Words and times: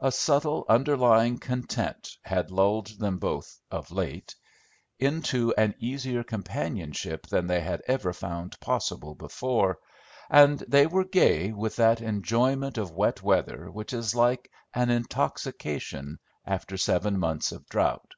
A 0.00 0.12
subtle 0.12 0.66
underlying 0.68 1.38
content 1.38 2.18
had 2.20 2.50
lulled 2.50 2.88
them 2.98 3.16
both, 3.18 3.58
of 3.70 3.90
late, 3.90 4.34
into 4.98 5.54
an 5.56 5.74
easier 5.78 6.22
companionship 6.22 7.26
than 7.28 7.46
they 7.46 7.60
had 7.62 7.80
ever 7.86 8.12
found 8.12 8.60
possible 8.60 9.14
before, 9.14 9.78
and 10.28 10.58
they 10.68 10.86
were 10.86 11.04
gay 11.06 11.52
with 11.52 11.76
that 11.76 12.02
enjoyment 12.02 12.76
of 12.76 12.90
wet 12.90 13.22
weather 13.22 13.70
which 13.70 13.94
is 13.94 14.14
like 14.14 14.50
an 14.74 14.90
intoxication 14.90 16.18
after 16.44 16.76
seven 16.76 17.18
months 17.18 17.50
of 17.50 17.66
drought. 17.70 18.12